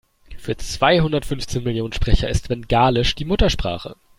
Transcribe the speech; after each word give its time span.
Für 0.39 0.57
zweihundertfünfzehn 0.57 1.63
Millionen 1.63 1.93
Sprecher 1.93 2.27
ist 2.27 2.47
Bengalisch 2.47 3.13
die 3.13 3.23
Muttersprache. 3.23 3.95